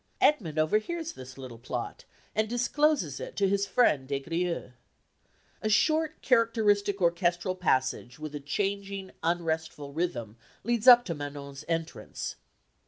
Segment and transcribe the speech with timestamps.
[0.19, 4.71] Edmund overhears this little plot, and discloses it to his friend Des Grieux.
[5.61, 12.37] A short characteristic orchestral passage with a changing unrestful rhythm leads up to Manon's entrance.